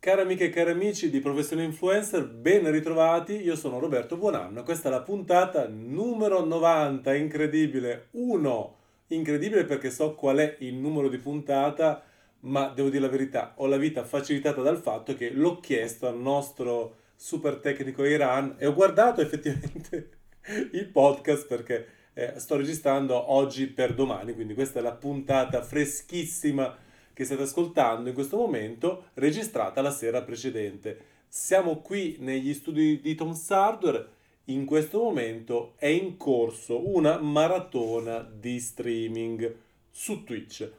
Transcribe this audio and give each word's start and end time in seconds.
Cari 0.00 0.20
amiche 0.20 0.44
e 0.44 0.50
cari 0.50 0.70
amici 0.70 1.10
di 1.10 1.18
Professione 1.18 1.64
Influencer, 1.64 2.24
ben 2.24 2.70
ritrovati, 2.70 3.42
io 3.42 3.56
sono 3.56 3.80
Roberto 3.80 4.16
Buonanno, 4.16 4.62
questa 4.62 4.88
è 4.88 4.92
la 4.92 5.02
puntata 5.02 5.66
numero 5.66 6.44
90, 6.44 7.12
incredibile, 7.16 8.06
1, 8.12 8.76
incredibile 9.08 9.64
perché 9.64 9.90
so 9.90 10.14
qual 10.14 10.36
è 10.36 10.54
il 10.60 10.74
numero 10.74 11.08
di 11.08 11.18
puntata, 11.18 12.00
ma 12.42 12.68
devo 12.68 12.90
dire 12.90 13.02
la 13.02 13.08
verità, 13.08 13.54
ho 13.56 13.66
la 13.66 13.76
vita 13.76 14.04
facilitata 14.04 14.62
dal 14.62 14.78
fatto 14.80 15.16
che 15.16 15.30
l'ho 15.30 15.58
chiesto 15.58 16.06
al 16.06 16.16
nostro 16.16 16.98
super 17.16 17.56
tecnico 17.56 18.04
Iran 18.04 18.54
e 18.56 18.66
ho 18.66 18.74
guardato 18.74 19.20
effettivamente 19.20 20.10
il 20.74 20.86
podcast 20.92 21.44
perché 21.48 21.86
eh, 22.14 22.34
sto 22.36 22.54
registrando 22.54 23.32
oggi 23.32 23.66
per 23.66 23.94
domani, 23.94 24.32
quindi 24.32 24.54
questa 24.54 24.78
è 24.78 24.82
la 24.82 24.94
puntata 24.94 25.60
freschissima 25.60 26.86
che 27.18 27.24
state 27.24 27.42
ascoltando 27.42 28.10
in 28.10 28.14
questo 28.14 28.36
momento, 28.36 29.06
registrata 29.14 29.82
la 29.82 29.90
sera 29.90 30.22
precedente. 30.22 31.00
Siamo 31.26 31.78
qui 31.78 32.14
negli 32.20 32.54
studi 32.54 33.00
di 33.00 33.16
Tom 33.16 33.36
Hardware. 33.48 34.08
In 34.44 34.64
questo 34.64 35.02
momento 35.02 35.72
è 35.78 35.88
in 35.88 36.16
corso 36.16 36.88
una 36.88 37.18
maratona 37.18 38.20
di 38.20 38.60
streaming 38.60 39.52
su 39.90 40.22
Twitch. 40.22 40.70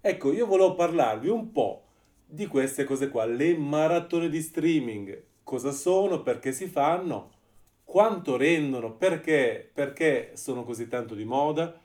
Ecco, 0.00 0.32
io 0.32 0.46
volevo 0.46 0.76
parlarvi 0.76 1.30
un 1.30 1.50
po' 1.50 1.82
di 2.24 2.46
queste 2.46 2.84
cose 2.84 3.08
qua, 3.08 3.24
le 3.24 3.56
maratone 3.56 4.28
di 4.28 4.40
streaming. 4.40 5.20
Cosa 5.42 5.72
sono, 5.72 6.22
perché 6.22 6.52
si 6.52 6.68
fanno, 6.68 7.32
quanto 7.82 8.36
rendono, 8.36 8.92
perché, 8.92 9.68
perché 9.74 10.30
sono 10.34 10.62
così 10.62 10.86
tanto 10.86 11.16
di 11.16 11.24
moda 11.24 11.76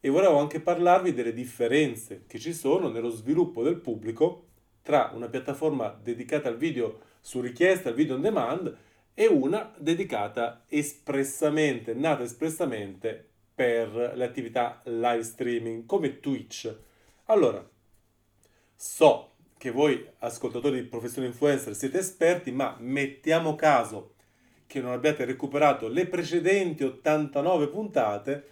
e 0.00 0.08
volevo 0.08 0.38
anche 0.38 0.60
parlarvi 0.60 1.12
delle 1.12 1.32
differenze 1.32 2.24
che 2.26 2.38
ci 2.38 2.52
sono 2.52 2.88
nello 2.88 3.10
sviluppo 3.10 3.62
del 3.62 3.76
pubblico 3.76 4.46
tra 4.82 5.12
una 5.14 5.28
piattaforma 5.28 5.88
dedicata 6.02 6.48
al 6.48 6.56
video 6.56 7.00
su 7.20 7.40
richiesta, 7.40 7.90
al 7.90 7.94
video 7.94 8.14
on 8.14 8.22
demand, 8.22 8.76
e 9.12 9.26
una 9.26 9.74
dedicata 9.76 10.64
espressamente, 10.68 11.92
nata 11.92 12.22
espressamente 12.22 13.28
per 13.54 14.14
le 14.14 14.24
attività 14.24 14.80
live 14.84 15.22
streaming 15.22 15.84
come 15.84 16.20
Twitch. 16.20 16.74
Allora, 17.26 17.68
so 18.74 19.32
che 19.58 19.70
voi 19.70 20.08
ascoltatori 20.20 20.80
di 20.80 20.88
professione 20.88 21.26
influencer 21.26 21.74
siete 21.74 21.98
esperti, 21.98 22.50
ma 22.50 22.76
mettiamo 22.78 23.54
caso 23.54 24.14
che 24.66 24.80
non 24.80 24.92
abbiate 24.92 25.26
recuperato 25.26 25.88
le 25.88 26.06
precedenti 26.06 26.84
89 26.84 27.68
puntate, 27.68 28.48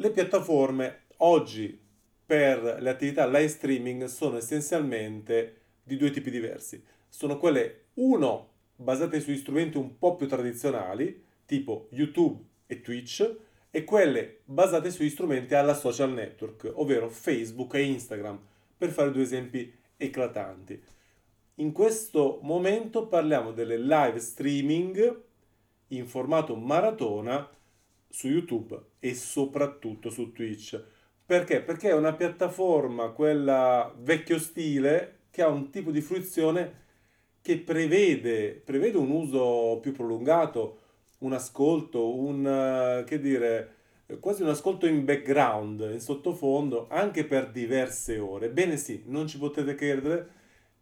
le 0.00 0.10
piattaforme 0.10 1.02
oggi 1.18 1.78
per 2.24 2.78
le 2.80 2.88
attività 2.88 3.26
live 3.26 3.48
streaming 3.48 4.04
sono 4.04 4.38
essenzialmente 4.38 5.56
di 5.82 5.98
due 5.98 6.10
tipi 6.10 6.30
diversi. 6.30 6.82
Sono 7.06 7.36
quelle, 7.36 7.88
uno, 7.94 8.48
basate 8.76 9.20
sugli 9.20 9.36
strumenti 9.36 9.76
un 9.76 9.98
po' 9.98 10.16
più 10.16 10.26
tradizionali, 10.26 11.22
tipo 11.44 11.88
YouTube 11.90 12.42
e 12.66 12.80
Twitch, 12.80 13.36
e 13.70 13.84
quelle 13.84 14.38
basate 14.44 14.90
sugli 14.90 15.10
strumenti 15.10 15.54
alla 15.54 15.74
social 15.74 16.12
network, 16.12 16.70
ovvero 16.76 17.10
Facebook 17.10 17.74
e 17.74 17.82
Instagram, 17.82 18.40
per 18.78 18.88
fare 18.88 19.12
due 19.12 19.22
esempi 19.22 19.70
eclatanti. 19.98 20.82
In 21.56 21.72
questo 21.72 22.38
momento 22.40 23.06
parliamo 23.06 23.52
delle 23.52 23.76
live 23.76 24.18
streaming 24.18 25.22
in 25.88 26.06
formato 26.06 26.56
maratona 26.56 27.46
su 28.10 28.28
YouTube 28.28 28.78
e 28.98 29.14
soprattutto 29.14 30.10
su 30.10 30.32
Twitch. 30.32 30.82
Perché? 31.24 31.62
Perché 31.62 31.90
è 31.90 31.94
una 31.94 32.12
piattaforma, 32.14 33.10
quella 33.10 33.94
vecchio 33.98 34.38
stile, 34.38 35.18
che 35.30 35.42
ha 35.42 35.48
un 35.48 35.70
tipo 35.70 35.92
di 35.92 36.00
fruizione 36.00 36.78
che 37.40 37.58
prevede, 37.58 38.60
prevede 38.64 38.98
un 38.98 39.10
uso 39.10 39.78
più 39.80 39.92
prolungato, 39.92 40.78
un 41.18 41.32
ascolto, 41.32 42.16
un, 42.16 43.04
che 43.06 43.20
dire, 43.20 43.74
quasi 44.18 44.42
un 44.42 44.48
ascolto 44.48 44.86
in 44.86 45.04
background, 45.04 45.88
in 45.92 46.00
sottofondo, 46.00 46.88
anche 46.90 47.24
per 47.24 47.50
diverse 47.50 48.18
ore. 48.18 48.50
Bene 48.50 48.76
sì, 48.76 49.04
non 49.06 49.28
ci 49.28 49.38
potete 49.38 49.74
credere, 49.74 50.28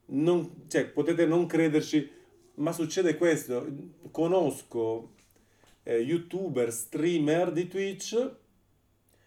non, 0.06 0.65
cioè 0.69 0.87
potete 0.87 1.27
non 1.27 1.47
crederci, 1.47 2.11
ma 2.55 2.72
succede 2.72 3.17
questo. 3.17 3.67
Conosco 4.11 5.17
eh, 5.88 6.00
youtuber, 6.00 6.71
streamer 6.71 7.50
di 7.50 7.66
Twitch, 7.66 8.31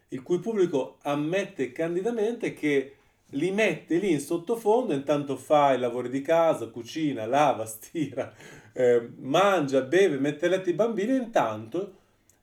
il 0.10 0.22
cui 0.22 0.38
pubblico 0.38 1.00
ammette 1.02 1.72
candidamente 1.72 2.54
che 2.54 2.96
li 3.32 3.50
mette 3.50 3.98
lì 3.98 4.12
in 4.12 4.20
sottofondo, 4.20 4.94
intanto 4.94 5.38
fa 5.38 5.74
i 5.74 5.80
lavori 5.80 6.10
di 6.10 6.22
casa, 6.22 6.68
cucina, 6.68 7.26
lava, 7.26 7.66
stira, 7.66 8.32
eh, 8.74 9.10
mangia, 9.18 9.82
beve, 9.82 10.20
mette 10.20 10.46
a 10.46 10.50
letto 10.50 10.70
i 10.70 10.74
bambini, 10.74 11.16
intanto 11.16 11.96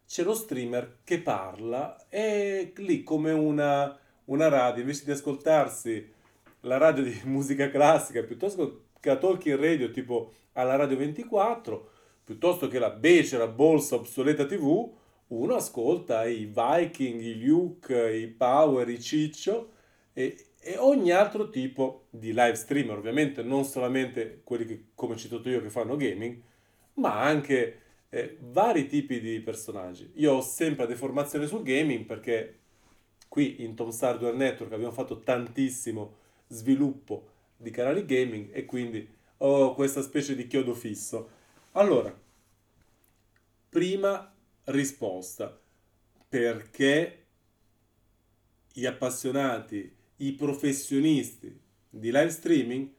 c'è 0.04 0.24
lo 0.24 0.34
streamer 0.34 0.96
che 1.04 1.20
parla. 1.20 2.08
E 2.08 2.72
lì 2.76 3.04
come 3.04 3.30
una, 3.30 3.96
una 4.24 4.48
radio, 4.48 4.80
invece 4.80 5.04
di 5.04 5.12
ascoltarsi 5.12 6.12
la 6.62 6.76
radio 6.76 7.04
di 7.04 7.20
musica 7.24 7.70
classica 7.70 8.24
piuttosto 8.24 8.86
che 8.98 9.10
la 9.10 9.16
talking 9.16 9.56
radio 9.56 9.92
tipo 9.92 10.32
alla 10.54 10.74
radio 10.74 10.96
24, 10.96 11.90
piuttosto 12.28 12.68
che 12.68 12.78
la 12.78 12.90
becera 12.90 13.46
bolsa 13.46 13.94
obsoleta 13.94 14.44
TV, 14.44 14.92
uno 15.28 15.54
ascolta 15.54 16.26
i 16.26 16.44
Viking, 16.44 17.22
i 17.22 17.42
Luke, 17.42 18.14
i 18.14 18.26
Power, 18.26 18.86
i 18.86 19.00
Ciccio 19.00 19.70
e, 20.12 20.48
e, 20.60 20.76
ogni 20.76 21.10
altro 21.10 21.48
tipo 21.48 22.08
di 22.10 22.28
live 22.34 22.54
streamer, 22.54 22.98
ovviamente 22.98 23.42
non 23.42 23.64
solamente 23.64 24.42
quelli 24.44 24.66
che, 24.66 24.84
come 24.94 25.16
citato 25.16 25.48
io, 25.48 25.62
che 25.62 25.70
fanno 25.70 25.96
gaming, 25.96 26.38
ma 26.96 27.18
anche 27.18 27.80
eh, 28.10 28.36
vari 28.42 28.86
tipi 28.86 29.20
di 29.20 29.40
personaggi. 29.40 30.10
Io 30.16 30.34
ho 30.34 30.42
sempre 30.42 30.86
deformazione 30.86 31.46
sul 31.46 31.62
gaming 31.62 32.04
perché 32.04 32.58
qui 33.26 33.64
in 33.64 33.74
Tom 33.74 33.90
Hardware 33.98 34.36
Network 34.36 34.74
abbiamo 34.74 34.92
fatto 34.92 35.20
tantissimo 35.20 36.16
sviluppo 36.48 37.28
di 37.56 37.70
canali 37.70 38.04
gaming 38.04 38.50
e 38.52 38.66
quindi 38.66 39.16
ho 39.38 39.72
questa 39.72 40.02
specie 40.02 40.34
di 40.34 40.46
chiodo 40.46 40.74
fisso. 40.74 41.36
Allora, 41.72 42.16
prima 43.68 44.32
risposta, 44.64 45.58
perché 46.28 47.24
gli 48.72 48.86
appassionati, 48.86 49.94
i 50.16 50.32
professionisti 50.32 51.60
di 51.90 52.10
live 52.10 52.30
streaming 52.30 52.90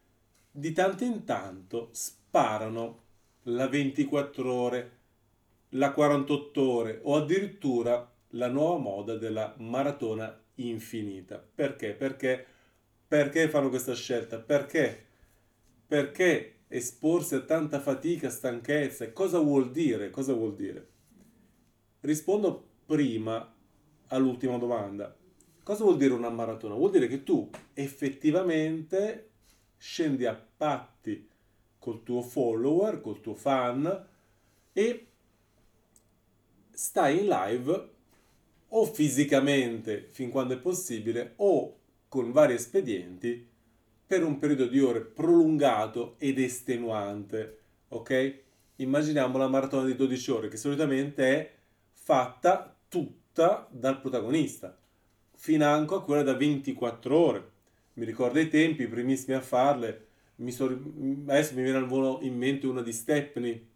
di 0.52 0.72
tanto 0.72 1.04
in 1.04 1.24
tanto 1.26 1.90
sparano 1.92 3.04
la 3.44 3.68
24 3.68 4.54
ore, 4.54 4.92
la 5.70 5.92
48 5.92 6.70
ore 6.70 7.00
o 7.04 7.16
addirittura 7.16 8.10
la 8.34 8.48
nuova 8.48 8.78
moda 8.78 9.16
della 9.16 9.54
maratona 9.58 10.38
infinita. 10.56 11.38
Perché? 11.38 11.94
Perché, 11.94 12.46
perché 13.08 13.50
fanno 13.50 13.70
questa 13.70 13.94
scelta? 13.94 14.40
Perché? 14.40 15.06
Perché 15.88 16.59
esporsi 16.70 17.34
a 17.36 17.42
tanta 17.42 17.80
fatica, 17.80 18.30
stanchezza, 18.30 19.12
cosa 19.12 19.40
vuol 19.40 19.72
dire? 19.72 20.12
Cosa 20.12 20.34
vuol 20.34 20.56
dire? 20.56 20.88
Rispondo 22.02 22.68
prima 22.86 23.54
all'ultima 24.08 24.58
domanda. 24.58 25.16
Cosa 25.64 25.84
vuol 25.84 25.98
dire 25.98 26.14
una 26.14 26.30
maratona? 26.30 26.76
Vuol 26.76 26.92
dire 26.92 27.08
che 27.08 27.24
tu 27.24 27.50
effettivamente 27.74 29.32
scendi 29.78 30.26
a 30.26 30.34
patti 30.36 31.28
col 31.80 32.04
tuo 32.04 32.22
follower, 32.22 33.02
col 33.02 33.20
tuo 33.20 33.34
fan 33.34 34.08
e 34.72 35.08
stai 36.70 37.20
in 37.20 37.28
live 37.28 37.90
o 38.70 38.86
fisicamente 38.86 40.08
fin 40.10 40.30
quando 40.30 40.54
è 40.54 40.60
possibile 40.60 41.34
o 41.38 41.78
con 42.08 42.32
vari 42.32 42.54
espedienti 42.54 43.49
per 44.10 44.24
un 44.24 44.40
periodo 44.40 44.66
di 44.66 44.80
ore 44.80 45.02
prolungato 45.02 46.16
ed 46.18 46.40
estenuante, 46.40 47.60
ok? 47.90 48.40
Immaginiamo 48.78 49.38
la 49.38 49.48
maratona 49.48 49.86
di 49.86 49.96
12 49.96 50.32
ore 50.32 50.48
che 50.48 50.58
solitamente 50.58 51.24
è 51.26 51.54
fatta 51.94 52.76
tutta 52.90 53.68
dal 53.70 54.02
protagonista, 54.02 54.76
financo 55.36 55.96
a 55.96 56.04
quella 56.04 56.24
da 56.24 56.34
24 56.34 57.16
ore. 57.16 57.50
Mi 57.94 58.06
ricordo 58.06 58.40
i 58.40 58.50
tempi, 58.50 58.82
i 58.82 58.88
primissimi 58.88 59.38
a 59.38 59.42
farle, 59.42 60.08
mi 60.38 60.50
so, 60.50 60.66
adesso 60.66 61.54
mi 61.54 61.62
viene 61.62 61.78
al 61.78 61.86
volo 61.86 62.18
in 62.24 62.36
mente 62.36 62.66
una 62.66 62.82
di 62.82 62.92
Stepney 62.92 63.68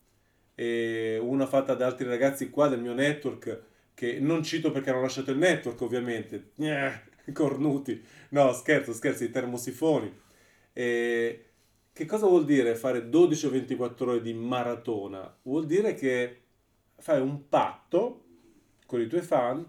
una 0.56 1.46
fatta 1.46 1.76
da 1.76 1.86
altri 1.86 2.08
ragazzi 2.08 2.50
qua 2.50 2.68
del 2.70 2.82
mio 2.82 2.96
network 2.96 3.62
che 3.94 4.20
non 4.20 4.42
cito 4.42 4.72
perché 4.72 4.90
hanno 4.90 5.02
lasciato 5.02 5.30
il 5.30 5.38
network 5.38 5.80
ovviamente, 5.82 6.54
cornuti, 7.34 8.04
no 8.30 8.52
scherzo, 8.52 8.94
scherzo, 8.94 9.26
i 9.26 9.30
termosifoni. 9.30 10.22
E 10.74 11.46
che 11.94 12.06
cosa 12.06 12.26
vuol 12.26 12.46
dire 12.46 12.76
fare 12.76 13.08
12 13.08 13.46
o 13.46 13.50
24 13.52 14.12
ore 14.12 14.22
di 14.22 14.34
maratona? 14.34 15.34
Vuol 15.44 15.66
dire 15.66 15.94
che 15.94 16.42
fai 16.98 17.22
un 17.22 17.48
patto 17.48 18.24
con 18.86 19.00
i 19.00 19.08
tuoi 19.08 19.22
fan 19.22 19.66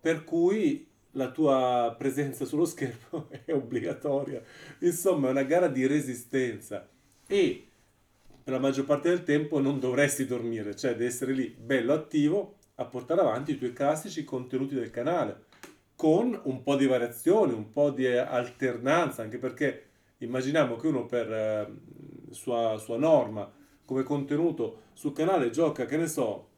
per 0.00 0.24
cui 0.24 0.86
la 1.12 1.30
tua 1.30 1.94
presenza 1.98 2.44
sullo 2.44 2.64
schermo 2.64 3.28
è 3.44 3.52
obbligatoria. 3.52 4.42
Insomma, 4.80 5.28
è 5.28 5.30
una 5.30 5.42
gara 5.42 5.68
di 5.68 5.86
resistenza. 5.86 6.88
e 7.26 7.64
per 8.42 8.56
la 8.56 8.62
maggior 8.62 8.86
parte 8.86 9.10
del 9.10 9.24
tempo 9.24 9.60
non 9.60 9.78
dovresti 9.78 10.24
dormire, 10.24 10.74
cioè 10.74 10.92
devi 10.92 11.04
essere 11.04 11.32
lì 11.32 11.48
bello 11.48 11.92
attivo 11.92 12.56
a 12.76 12.86
portare 12.86 13.20
avanti 13.20 13.52
i 13.52 13.58
tuoi 13.58 13.74
classici 13.74 14.24
contenuti 14.24 14.74
del 14.74 14.90
canale 14.90 15.44
con 15.94 16.40
un 16.44 16.62
po' 16.62 16.76
di 16.76 16.86
variazione, 16.86 17.52
un 17.52 17.72
po' 17.72 17.90
di 17.90 18.06
alternanza, 18.06 19.20
anche 19.20 19.36
perché 19.36 19.87
immaginiamo 20.18 20.76
che 20.76 20.86
uno 20.88 21.06
per 21.06 21.32
eh, 21.32 21.72
sua, 22.30 22.76
sua 22.78 22.96
norma 22.96 23.50
come 23.84 24.02
contenuto 24.02 24.82
sul 24.92 25.12
canale 25.12 25.50
gioca, 25.50 25.86
che 25.86 25.96
ne 25.96 26.06
so, 26.06 26.48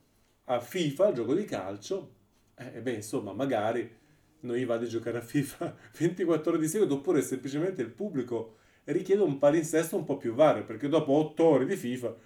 a 0.44 0.60
FIFA, 0.60 1.12
gioco 1.12 1.34
di 1.34 1.44
calcio, 1.44 2.14
e 2.56 2.72
eh, 2.74 2.80
beh, 2.82 2.94
insomma, 2.94 3.32
magari 3.32 3.98
noi 4.40 4.64
va 4.64 4.74
a 4.74 4.84
giocare 4.84 5.18
a 5.18 5.22
FIFA 5.22 5.76
24 5.96 6.50
ore 6.50 6.60
di 6.60 6.66
seguito, 6.66 6.94
oppure 6.94 7.22
semplicemente 7.22 7.82
il 7.82 7.90
pubblico 7.90 8.56
richiede 8.84 9.22
un 9.22 9.38
palinsesto 9.38 9.96
un 9.96 10.04
po' 10.04 10.16
più 10.16 10.34
vario, 10.34 10.64
perché 10.64 10.88
dopo 10.88 11.12
8 11.12 11.44
ore 11.44 11.66
di 11.66 11.76
FIFA 11.76 12.16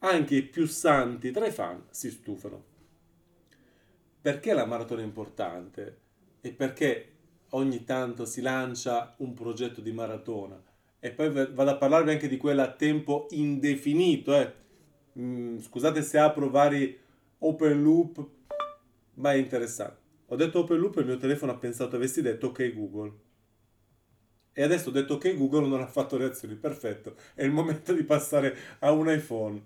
anche 0.00 0.34
i 0.34 0.42
più 0.42 0.66
santi 0.66 1.30
tra 1.30 1.46
i 1.46 1.50
fan 1.50 1.84
si 1.90 2.10
stufano. 2.10 2.64
Perché 4.20 4.52
la 4.52 4.66
maratona 4.66 5.00
è 5.00 5.04
importante? 5.04 5.98
E 6.42 6.52
perché 6.52 7.12
ogni 7.50 7.84
tanto 7.84 8.26
si 8.26 8.42
lancia 8.42 9.14
un 9.18 9.32
progetto 9.32 9.80
di 9.80 9.92
maratona? 9.92 10.62
E 11.00 11.10
poi 11.10 11.30
vado 11.30 11.70
a 11.70 11.76
parlarvi 11.76 12.10
anche 12.10 12.28
di 12.28 12.36
quella 12.36 12.64
a 12.64 12.72
tempo 12.72 13.26
indefinito. 13.30 14.36
Eh. 14.36 14.52
Mm, 15.18 15.58
scusate 15.58 16.02
se 16.02 16.18
apro 16.18 16.50
vari 16.50 16.98
open 17.38 17.82
loop, 17.82 18.28
ma 19.14 19.32
è 19.32 19.36
interessante. 19.36 19.98
Ho 20.26 20.36
detto 20.36 20.60
open 20.60 20.78
loop 20.78 20.98
e 20.98 21.00
il 21.00 21.06
mio 21.06 21.16
telefono 21.16 21.52
ha 21.52 21.56
pensato 21.56 21.96
avessi 21.96 22.20
detto 22.20 22.48
ok 22.48 22.74
Google. 22.74 23.12
E 24.52 24.62
adesso 24.62 24.90
ho 24.90 24.92
detto 24.92 25.14
ok 25.14 25.36
Google 25.36 25.68
non 25.68 25.80
ha 25.80 25.86
fatto 25.86 26.18
reazioni. 26.18 26.54
Perfetto, 26.54 27.16
è 27.34 27.44
il 27.44 27.50
momento 27.50 27.94
di 27.94 28.04
passare 28.04 28.54
a 28.80 28.92
un 28.92 29.10
iPhone. 29.10 29.62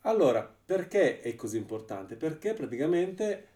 Allora, 0.00 0.42
perché 0.64 1.20
è 1.20 1.34
così 1.36 1.56
importante? 1.56 2.16
Perché 2.16 2.52
praticamente 2.54 3.48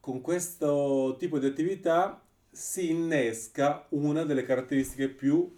con 0.00 0.20
questo 0.22 1.16
tipo 1.18 1.38
di 1.38 1.46
attività 1.46 2.22
si 2.50 2.90
innesca 2.90 3.86
una 3.90 4.24
delle 4.24 4.44
caratteristiche 4.44 5.08
più 5.08 5.57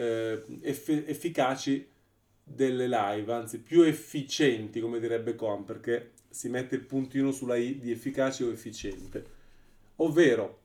eh, 0.00 0.44
eff- 0.62 1.04
efficaci 1.06 1.86
delle 2.42 2.88
live, 2.88 3.32
anzi 3.32 3.60
più 3.60 3.82
efficienti, 3.82 4.80
come 4.80 4.98
direbbe 4.98 5.34
Com, 5.34 5.64
perché 5.64 6.12
si 6.30 6.48
mette 6.48 6.74
il 6.74 6.84
puntino 6.84 7.30
sulla 7.30 7.56
I 7.56 7.78
di 7.78 7.90
efficace 7.90 8.44
o 8.44 8.50
efficiente. 8.50 9.38
Ovvero, 9.96 10.58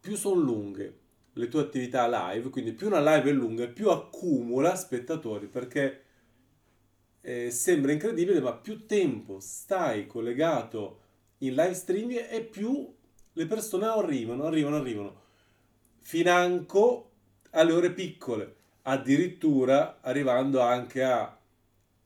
più 0.00 0.16
sono 0.16 0.40
lunghe 0.40 0.98
le 1.32 1.48
tue 1.48 1.60
attività 1.60 2.06
live, 2.08 2.48
quindi 2.48 2.72
più 2.72 2.86
una 2.86 3.00
live 3.00 3.28
è 3.28 3.32
lunga, 3.32 3.66
più 3.66 3.90
accumula 3.90 4.76
spettatori, 4.76 5.46
perché 5.48 6.02
eh, 7.20 7.50
sembra 7.50 7.92
incredibile, 7.92 8.40
ma 8.40 8.54
più 8.54 8.86
tempo 8.86 9.40
stai 9.40 10.06
collegato 10.06 11.00
in 11.38 11.54
live 11.54 11.74
streaming 11.74 12.26
e 12.30 12.42
più 12.42 12.94
le 13.32 13.46
persone 13.46 13.84
arrivano, 13.84 14.44
arrivano, 14.44 14.76
arrivano. 14.76 15.24
Financo 15.98 17.05
alle 17.56 17.72
ore 17.72 17.90
piccole, 17.90 18.54
addirittura 18.82 19.98
arrivando 20.02 20.60
anche 20.60 21.02
a 21.02 21.36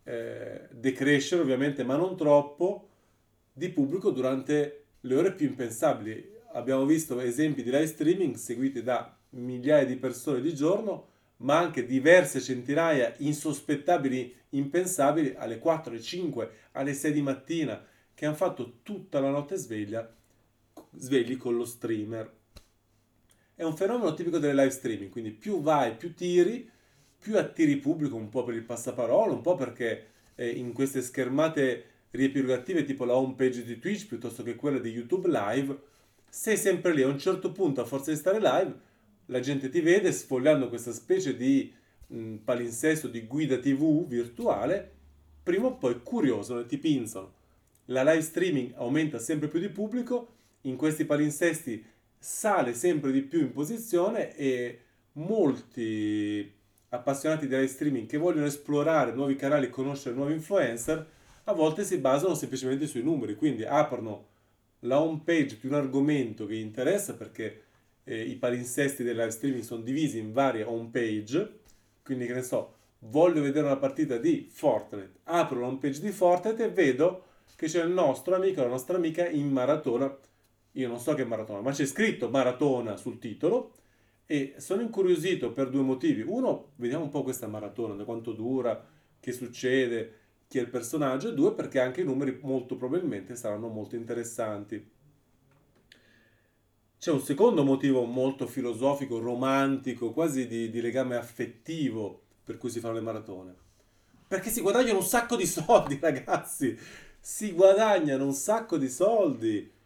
eh, 0.04 0.68
decrescere 0.70 1.42
ovviamente, 1.42 1.84
ma 1.84 1.96
non 1.96 2.16
troppo, 2.16 2.88
di 3.52 3.68
pubblico 3.70 4.10
durante 4.10 4.84
le 5.00 5.14
ore 5.14 5.32
più 5.34 5.48
impensabili. 5.48 6.38
Abbiamo 6.52 6.84
visto 6.84 7.18
esempi 7.20 7.62
di 7.62 7.70
live 7.70 7.86
streaming 7.86 8.36
seguiti 8.36 8.82
da 8.82 9.16
migliaia 9.30 9.84
di 9.84 9.96
persone 9.96 10.40
di 10.40 10.54
giorno, 10.54 11.08
ma 11.38 11.58
anche 11.58 11.84
diverse 11.84 12.40
centinaia 12.40 13.12
insospettabili, 13.18 14.34
impensabili 14.50 15.34
alle 15.36 15.58
4, 15.58 15.90
alle 15.90 16.00
5, 16.00 16.50
alle 16.72 16.94
6 16.94 17.12
di 17.12 17.22
mattina, 17.22 17.84
che 18.14 18.26
hanno 18.26 18.36
fatto 18.36 18.78
tutta 18.82 19.18
la 19.18 19.30
notte 19.30 19.56
sveglia, 19.56 20.08
svegli 20.96 21.36
con 21.36 21.56
lo 21.56 21.64
streamer 21.64 22.38
è 23.60 23.64
un 23.64 23.76
fenomeno 23.76 24.14
tipico 24.14 24.38
delle 24.38 24.54
live 24.54 24.70
streaming, 24.70 25.10
quindi 25.10 25.32
più 25.32 25.60
vai, 25.60 25.94
più 25.94 26.14
tiri, 26.14 26.66
più 27.18 27.36
attiri 27.36 27.76
pubblico 27.76 28.16
un 28.16 28.30
po' 28.30 28.42
per 28.42 28.54
il 28.54 28.62
passaparola, 28.62 29.34
un 29.34 29.42
po' 29.42 29.54
perché 29.54 30.06
eh, 30.34 30.48
in 30.48 30.72
queste 30.72 31.02
schermate 31.02 31.84
riepilogative 32.12 32.84
tipo 32.84 33.04
la 33.04 33.14
home 33.14 33.34
page 33.34 33.62
di 33.62 33.78
Twitch 33.78 34.06
piuttosto 34.06 34.42
che 34.42 34.54
quella 34.54 34.78
di 34.78 34.88
YouTube 34.88 35.28
Live, 35.28 35.78
sei 36.26 36.56
sempre 36.56 36.94
lì, 36.94 37.02
a 37.02 37.08
un 37.08 37.18
certo 37.18 37.52
punto 37.52 37.82
a 37.82 37.84
forza 37.84 38.10
di 38.10 38.16
stare 38.16 38.38
live, 38.38 38.74
la 39.26 39.40
gente 39.40 39.68
ti 39.68 39.82
vede 39.82 40.10
sfogliando 40.10 40.70
questa 40.70 40.92
specie 40.92 41.36
di 41.36 41.70
mh, 42.06 42.36
palinsesto 42.36 43.08
di 43.08 43.26
guida 43.26 43.58
TV 43.58 44.06
virtuale, 44.06 44.90
prima 45.42 45.66
o 45.66 45.74
poi 45.74 46.00
curioso, 46.02 46.64
ti 46.64 46.78
pinzano. 46.78 47.34
La 47.86 48.04
live 48.04 48.22
streaming 48.22 48.72
aumenta 48.76 49.18
sempre 49.18 49.48
più 49.48 49.60
di 49.60 49.68
pubblico, 49.68 50.28
in 50.62 50.76
questi 50.76 51.04
palinsesti 51.04 51.84
sale 52.22 52.74
sempre 52.74 53.12
di 53.12 53.22
più 53.22 53.40
in 53.40 53.50
posizione 53.50 54.36
e 54.36 54.80
molti 55.12 56.52
appassionati 56.90 57.46
di 57.48 57.54
live 57.54 57.66
streaming 57.66 58.06
che 58.06 58.18
vogliono 58.18 58.44
esplorare 58.44 59.12
nuovi 59.12 59.36
canali 59.36 59.66
e 59.66 59.70
conoscere 59.70 60.14
nuovi 60.14 60.34
influencer 60.34 61.06
a 61.44 61.52
volte 61.54 61.84
si 61.84 61.96
basano 61.96 62.34
semplicemente 62.34 62.86
sui 62.86 63.02
numeri, 63.02 63.34
quindi 63.34 63.64
aprono 63.64 64.26
la 64.80 65.00
home 65.00 65.22
page 65.24 65.58
di 65.58 65.66
un 65.66 65.74
argomento 65.74 66.46
che 66.46 66.54
interessa 66.54 67.14
perché 67.14 67.62
eh, 68.04 68.22
i 68.22 68.36
palinsesti 68.36 69.02
del 69.02 69.16
live 69.16 69.30
streaming 69.30 69.62
sono 69.62 69.82
divisi 69.82 70.18
in 70.18 70.32
varie 70.32 70.62
home 70.62 70.90
page, 70.92 71.60
quindi 72.02 72.26
che 72.26 72.34
ne 72.34 72.42
so, 72.42 72.74
voglio 73.00 73.40
vedere 73.40 73.66
una 73.66 73.78
partita 73.78 74.18
di 74.18 74.48
Fortnite, 74.50 75.20
apro 75.24 75.60
la 75.60 75.66
home 75.66 75.78
page 75.78 76.00
di 76.00 76.10
Fortnite 76.10 76.64
e 76.64 76.70
vedo 76.70 77.24
che 77.56 77.66
c'è 77.66 77.82
il 77.82 77.90
nostro 77.90 78.34
amico, 78.34 78.60
la 78.60 78.68
nostra 78.68 78.96
amica 78.96 79.26
in 79.28 79.50
maratona 79.50 80.14
io 80.72 80.88
non 80.88 80.98
so 80.98 81.14
che 81.14 81.24
maratona, 81.24 81.60
ma 81.60 81.72
c'è 81.72 81.86
scritto 81.86 82.28
maratona 82.28 82.96
sul 82.96 83.18
titolo 83.18 83.74
e 84.26 84.54
sono 84.58 84.82
incuriosito 84.82 85.52
per 85.52 85.70
due 85.70 85.82
motivi. 85.82 86.22
Uno, 86.22 86.72
vediamo 86.76 87.04
un 87.04 87.10
po' 87.10 87.22
questa 87.22 87.48
maratona, 87.48 87.94
da 87.94 88.04
quanto 88.04 88.32
dura, 88.32 88.86
che 89.18 89.32
succede, 89.32 90.18
chi 90.46 90.58
è 90.58 90.60
il 90.60 90.68
personaggio, 90.68 91.30
e 91.30 91.34
due, 91.34 91.52
perché 91.54 91.80
anche 91.80 92.02
i 92.02 92.04
numeri 92.04 92.38
molto 92.42 92.76
probabilmente 92.76 93.34
saranno 93.34 93.68
molto 93.68 93.96
interessanti. 93.96 94.98
C'è 96.98 97.10
un 97.10 97.20
secondo 97.20 97.64
motivo 97.64 98.04
molto 98.04 98.46
filosofico, 98.46 99.18
romantico, 99.18 100.12
quasi 100.12 100.46
di, 100.46 100.70
di 100.70 100.80
legame 100.80 101.16
affettivo 101.16 102.22
per 102.44 102.58
cui 102.58 102.70
si 102.70 102.78
fanno 102.78 102.94
le 102.94 103.00
maratone. 103.00 103.54
Perché 104.28 104.50
si 104.50 104.60
guadagnano 104.60 104.98
un 104.98 105.04
sacco 105.04 105.34
di 105.34 105.46
soldi, 105.46 105.98
ragazzi! 106.02 106.78
Si 107.18 107.52
guadagnano 107.52 108.24
un 108.24 108.32
sacco 108.32 108.76
di 108.76 108.88
soldi! 108.88 109.78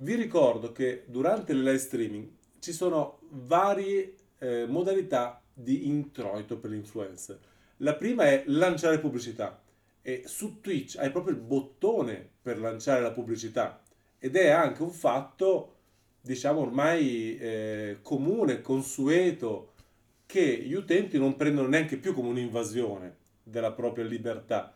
Vi 0.00 0.14
ricordo 0.14 0.70
che 0.70 1.02
durante 1.08 1.50
il 1.50 1.60
live 1.60 1.76
streaming 1.76 2.28
ci 2.60 2.72
sono 2.72 3.18
varie 3.30 4.14
eh, 4.38 4.64
modalità 4.68 5.42
di 5.52 5.88
introito 5.88 6.56
per 6.56 6.70
l'influencer. 6.70 7.36
La 7.78 7.96
prima 7.96 8.26
è 8.26 8.44
lanciare 8.46 9.00
pubblicità 9.00 9.60
e 10.00 10.22
su 10.24 10.60
Twitch 10.60 10.96
hai 10.98 11.10
proprio 11.10 11.34
il 11.34 11.40
bottone 11.40 12.30
per 12.40 12.60
lanciare 12.60 13.00
la 13.00 13.10
pubblicità 13.10 13.82
ed 14.20 14.36
è 14.36 14.50
anche 14.50 14.84
un 14.84 14.92
fatto 14.92 15.74
diciamo 16.20 16.60
ormai 16.60 17.36
eh, 17.36 17.98
comune, 18.00 18.60
consueto 18.60 19.72
che 20.26 20.62
gli 20.62 20.74
utenti 20.74 21.18
non 21.18 21.34
prendono 21.34 21.66
neanche 21.66 21.96
più 21.96 22.14
come 22.14 22.28
un'invasione 22.28 23.16
della 23.42 23.72
propria 23.72 24.04
libertà. 24.04 24.72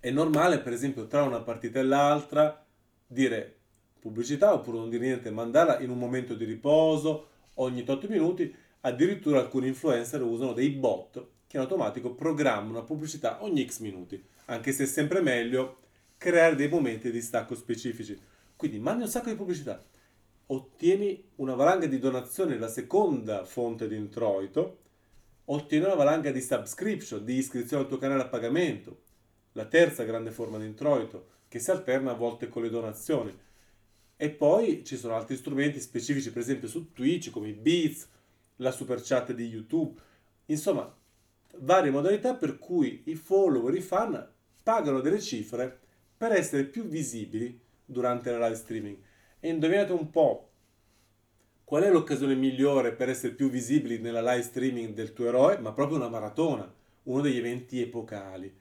È 0.00 0.10
normale, 0.10 0.58
per 0.58 0.72
esempio, 0.72 1.06
tra 1.06 1.22
una 1.22 1.40
partita 1.40 1.78
e 1.78 1.84
l'altra 1.84 2.66
dire 3.06 3.58
pubblicità 4.00 4.54
oppure 4.54 4.78
non 4.78 4.90
dire 4.90 5.04
niente, 5.04 5.30
mandarla 5.30 5.80
in 5.80 5.90
un 5.90 5.98
momento 5.98 6.34
di 6.34 6.44
riposo 6.44 7.28
ogni 7.54 7.84
8 7.86 8.08
minuti. 8.08 8.54
Addirittura 8.82 9.40
alcuni 9.40 9.68
influencer 9.68 10.22
usano 10.22 10.54
dei 10.54 10.70
bot 10.70 11.26
che 11.46 11.56
in 11.56 11.62
automatico 11.62 12.14
programmano 12.14 12.82
pubblicità 12.84 13.42
ogni 13.44 13.68
x 13.68 13.80
minuti, 13.80 14.22
anche 14.46 14.72
se 14.72 14.84
è 14.84 14.86
sempre 14.86 15.20
meglio 15.20 15.78
creare 16.16 16.54
dei 16.54 16.68
momenti 16.68 17.10
di 17.10 17.20
stacco 17.20 17.54
specifici. 17.54 18.18
Quindi 18.56 18.78
mandi 18.78 19.02
un 19.02 19.08
sacco 19.08 19.30
di 19.30 19.36
pubblicità, 19.36 19.84
ottieni 20.46 21.30
una 21.36 21.54
valanga 21.54 21.86
di 21.86 21.98
donazione, 21.98 22.58
la 22.58 22.68
seconda 22.68 23.44
fonte 23.44 23.88
di 23.88 23.96
introito, 23.96 24.78
ottieni 25.46 25.84
una 25.84 25.94
valanga 25.94 26.30
di 26.30 26.40
subscription, 26.40 27.24
di 27.24 27.34
iscrizione 27.34 27.82
al 27.82 27.88
tuo 27.88 27.98
canale 27.98 28.22
a 28.22 28.28
pagamento, 28.28 29.02
la 29.52 29.64
terza 29.64 30.04
grande 30.04 30.30
forma 30.30 30.58
di 30.58 30.66
introito, 30.66 31.26
che 31.48 31.58
si 31.58 31.70
alterna 31.70 32.12
a 32.12 32.14
volte 32.14 32.48
con 32.48 32.62
le 32.62 32.70
donazioni. 32.70 33.36
E 34.22 34.28
poi 34.28 34.84
ci 34.84 34.98
sono 34.98 35.14
altri 35.14 35.34
strumenti 35.34 35.80
specifici, 35.80 36.30
per 36.30 36.42
esempio 36.42 36.68
su 36.68 36.92
Twitch, 36.92 37.30
come 37.30 37.48
i 37.48 37.54
Beats, 37.54 38.06
la 38.56 38.70
super 38.70 39.00
chat 39.02 39.32
di 39.32 39.46
YouTube. 39.46 39.98
Insomma, 40.44 40.94
varie 41.60 41.90
modalità 41.90 42.34
per 42.34 42.58
cui 42.58 43.00
i 43.06 43.14
follower, 43.14 43.74
i 43.74 43.80
fan 43.80 44.30
pagano 44.62 45.00
delle 45.00 45.22
cifre 45.22 45.80
per 46.18 46.32
essere 46.32 46.64
più 46.64 46.84
visibili 46.84 47.58
durante 47.82 48.30
la 48.30 48.44
live 48.44 48.58
streaming. 48.58 48.98
E 49.40 49.48
indovinate 49.48 49.92
un 49.92 50.10
po' 50.10 50.50
Qual 51.64 51.82
è 51.82 51.90
l'occasione 51.90 52.34
migliore 52.34 52.92
per 52.92 53.08
essere 53.08 53.32
più 53.32 53.48
visibili 53.48 54.00
nella 54.00 54.20
live 54.20 54.42
streaming 54.42 54.92
del 54.92 55.14
tuo 55.14 55.28
eroe? 55.28 55.56
Ma 55.60 55.72
proprio 55.72 55.96
una 55.96 56.10
maratona, 56.10 56.70
uno 57.04 57.22
degli 57.22 57.38
eventi 57.38 57.80
epocali. 57.80 58.54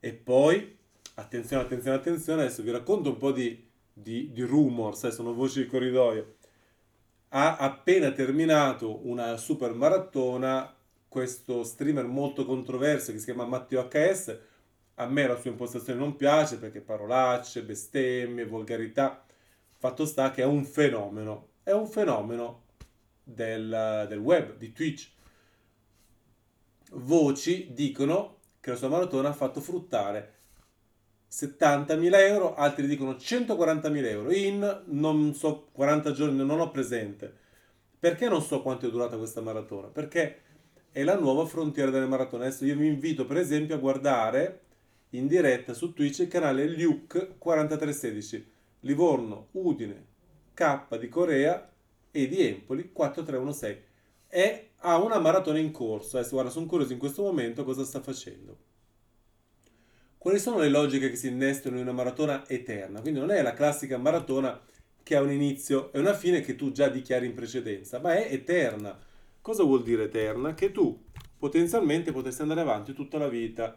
E 0.00 0.12
poi, 0.12 0.76
attenzione, 1.14 1.62
attenzione, 1.62 1.96
attenzione, 1.96 2.42
adesso 2.42 2.62
vi 2.62 2.72
racconto 2.72 3.08
un 3.08 3.16
po' 3.16 3.32
di, 3.32 3.70
di, 3.92 4.32
di 4.32 4.42
rumors, 4.42 5.04
eh, 5.04 5.10
sono 5.10 5.34
voci 5.34 5.62
di 5.62 5.66
corridoio. 5.66 6.36
Ha 7.28 7.56
appena 7.56 8.10
terminato 8.12 9.06
una 9.06 9.36
super 9.36 9.72
maratona 9.72 10.74
questo 11.08 11.62
streamer 11.62 12.06
molto 12.06 12.46
controverso 12.46 13.12
che 13.12 13.18
si 13.18 13.26
chiama 13.26 13.44
Matteo 13.44 13.86
HS. 13.86 14.38
A 14.94 15.06
me 15.06 15.26
la 15.26 15.38
sua 15.38 15.50
impostazione 15.50 15.98
non 15.98 16.16
piace 16.16 16.58
perché 16.58 16.80
parolacce, 16.80 17.62
bestemmie, 17.62 18.46
volgarità. 18.46 19.24
Fatto 19.78 20.06
sta 20.06 20.30
che 20.30 20.42
è 20.42 20.46
un 20.46 20.64
fenomeno, 20.64 21.48
è 21.62 21.72
un 21.72 21.86
fenomeno 21.86 22.62
del, 23.22 24.06
del 24.08 24.18
web, 24.18 24.56
di 24.56 24.72
Twitch. 24.72 25.10
Voci 26.92 27.72
dicono 27.72 28.38
che 28.60 28.70
la 28.70 28.76
sua 28.76 28.88
maratona 28.88 29.30
ha 29.30 29.34
fatto 29.34 29.60
fruttare 29.60 30.41
70.000 31.32 32.14
euro, 32.26 32.54
altri 32.54 32.86
dicono 32.86 33.12
140.000 33.12 34.04
euro 34.04 34.32
in 34.32 34.82
non 34.86 35.32
so 35.32 35.68
40 35.72 36.12
giorni, 36.12 36.44
non 36.44 36.60
ho 36.60 36.70
presente. 36.70 37.32
Perché 37.98 38.28
non 38.28 38.42
so 38.42 38.60
quanto 38.60 38.86
è 38.86 38.90
durata 38.90 39.16
questa 39.16 39.40
maratona? 39.40 39.88
Perché 39.88 40.40
è 40.90 41.02
la 41.02 41.18
nuova 41.18 41.46
frontiera 41.46 41.90
delle 41.90 42.06
maratone. 42.06 42.46
Adesso 42.46 42.66
io 42.66 42.76
vi 42.76 42.86
invito 42.86 43.24
per 43.24 43.38
esempio 43.38 43.74
a 43.74 43.78
guardare 43.78 44.60
in 45.10 45.26
diretta 45.26 45.72
su 45.72 45.94
Twitch 45.94 46.18
il 46.18 46.28
canale 46.28 46.68
Luke 46.68 47.36
4316 47.38 48.50
Livorno, 48.80 49.48
Udine, 49.52 50.06
K 50.52 50.98
di 50.98 51.08
Corea 51.08 51.70
e 52.10 52.28
di 52.28 52.46
Empoli 52.46 52.92
4316 52.92 53.90
e 54.28 54.70
ha 54.80 55.02
una 55.02 55.18
maratona 55.18 55.58
in 55.58 55.70
corso. 55.70 56.18
Adesso 56.18 56.32
guarda, 56.32 56.50
sono 56.50 56.66
curioso 56.66 56.92
in 56.92 56.98
questo 56.98 57.22
momento 57.22 57.64
cosa 57.64 57.84
sta 57.84 58.00
facendo. 58.00 58.70
Quali 60.22 60.38
sono 60.38 60.58
le 60.58 60.68
logiche 60.68 61.10
che 61.10 61.16
si 61.16 61.26
innestano 61.26 61.74
in 61.74 61.82
una 61.82 61.90
maratona 61.90 62.48
eterna? 62.48 63.00
Quindi 63.00 63.18
non 63.18 63.32
è 63.32 63.42
la 63.42 63.54
classica 63.54 63.98
maratona 63.98 64.56
che 65.02 65.16
ha 65.16 65.20
un 65.20 65.32
inizio 65.32 65.92
e 65.92 65.98
una 65.98 66.14
fine 66.14 66.42
che 66.42 66.54
tu 66.54 66.70
già 66.70 66.88
dichiari 66.88 67.26
in 67.26 67.34
precedenza, 67.34 67.98
ma 67.98 68.14
è 68.14 68.32
eterna. 68.32 68.96
Cosa 69.40 69.64
vuol 69.64 69.82
dire 69.82 70.04
eterna? 70.04 70.54
Che 70.54 70.70
tu 70.70 71.06
potenzialmente 71.36 72.12
potresti 72.12 72.42
andare 72.42 72.60
avanti 72.60 72.92
tutta 72.92 73.18
la 73.18 73.26
vita. 73.26 73.76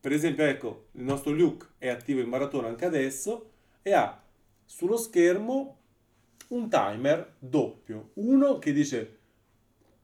Per 0.00 0.12
esempio, 0.12 0.44
ecco, 0.44 0.86
il 0.92 1.02
nostro 1.02 1.32
Luke 1.32 1.66
è 1.78 1.88
attivo 1.88 2.20
in 2.20 2.28
maratona 2.28 2.68
anche 2.68 2.84
adesso 2.84 3.50
e 3.82 3.92
ha 3.92 4.22
sullo 4.64 4.96
schermo 4.96 5.78
un 6.50 6.68
timer 6.68 7.34
doppio. 7.40 8.10
Uno 8.14 8.60
che 8.60 8.72
dice 8.72 9.18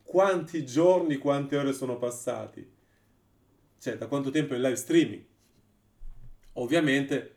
quanti 0.03 0.67
giorni, 0.67 1.19
quante 1.19 1.57
ore 1.57 1.73
sono 1.73 1.99
passati. 1.99 2.69
Cioè, 3.79 3.97
da 3.97 4.09
quanto 4.09 4.31
tempo 4.31 4.55
è 4.55 4.57
in 4.57 4.63
live 4.63 4.75
streaming. 4.75 5.27
Ovviamente 6.61 7.37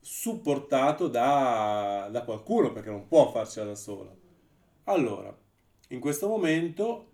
supportato 0.00 1.08
da, 1.08 2.08
da 2.10 2.22
qualcuno 2.22 2.72
perché 2.72 2.90
non 2.90 3.06
può 3.06 3.30
farcela 3.30 3.66
da 3.66 3.74
sola. 3.74 4.14
Allora, 4.84 5.36
in 5.88 6.00
questo 6.00 6.28
momento 6.28 7.10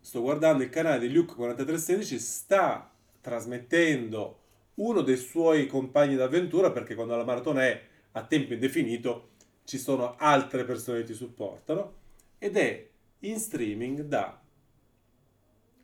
sto 0.00 0.20
guardando 0.20 0.62
il 0.62 0.68
canale 0.68 0.98
di 0.98 1.12
Luke 1.12 1.34
4316, 1.34 2.18
sta 2.18 2.92
trasmettendo 3.20 4.40
uno 4.74 5.00
dei 5.02 5.16
suoi 5.16 5.66
compagni 5.66 6.16
d'avventura 6.16 6.70
perché 6.70 6.94
quando 6.94 7.16
la 7.16 7.24
maratona 7.24 7.64
è 7.64 7.80
a 8.12 8.24
tempo 8.24 8.52
indefinito 8.52 9.30
ci 9.64 9.78
sono 9.78 10.16
altre 10.16 10.64
persone 10.64 10.98
che 10.98 11.04
ti 11.04 11.14
supportano 11.14 12.00
ed 12.38 12.56
è 12.56 12.88
in 13.20 13.38
streaming 13.38 14.02
da 14.02 14.40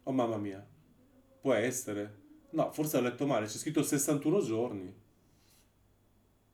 oh 0.02 0.12
mamma 0.12 0.36
mia 0.36 0.66
può 1.40 1.52
essere 1.52 2.26
no 2.50 2.72
forse 2.72 2.96
ho 2.96 3.00
letto 3.00 3.26
male 3.26 3.46
c'è 3.46 3.58
scritto 3.58 3.82
61 3.82 4.40
giorni 4.42 4.94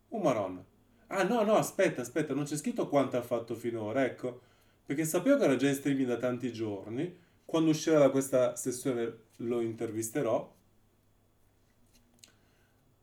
oh 0.08 0.18
maronna 0.18 0.64
ah 1.08 1.22
no 1.22 1.42
no 1.42 1.54
aspetta 1.54 2.02
aspetta 2.02 2.34
non 2.34 2.44
c'è 2.44 2.56
scritto 2.56 2.88
quanto 2.88 3.16
ha 3.16 3.22
fatto 3.22 3.54
finora 3.54 4.04
ecco 4.04 4.52
perché 4.86 5.06
sapevo 5.06 5.38
che 5.38 5.44
era 5.44 5.56
già 5.56 5.68
in 5.68 5.74
streaming 5.74 6.08
da 6.08 6.16
tanti 6.18 6.52
giorni. 6.52 7.22
Quando 7.44 7.70
uscirà 7.70 7.98
da 7.98 8.10
questa 8.10 8.54
sessione 8.54 9.16
lo 9.36 9.60
intervisterò. 9.60 10.52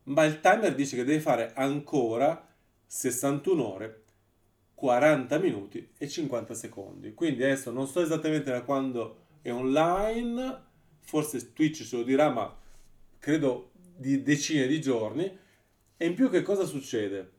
Ma 0.04 0.26
il 0.26 0.40
timer 0.40 0.76
dice 0.76 0.96
che 0.96 1.04
deve 1.04 1.20
fare 1.20 1.54
ancora 1.56 2.48
61 2.86 3.74
ore, 3.74 4.04
40 4.76 5.38
minuti 5.40 5.90
e 5.98 6.08
50 6.08 6.54
secondi. 6.54 7.14
Quindi 7.14 7.44
adesso 7.44 7.72
non 7.72 7.88
so 7.88 8.02
esattamente 8.02 8.52
da 8.52 8.62
quando 8.62 9.18
è 9.42 9.52
online, 9.52 10.64
forse 11.00 11.54
Twitch 11.54 11.84
ce 11.84 11.98
lo 11.98 12.04
dirà, 12.04 12.30
ma 12.30 12.56
credo 13.22 13.70
di 13.96 14.24
decine 14.24 14.66
di 14.68 14.82
giorni. 14.82 15.40
E 15.96 16.06
in 16.06 16.16
più 16.16 16.30
che 16.30 16.42
cosa 16.42 16.66
succede? 16.66 17.32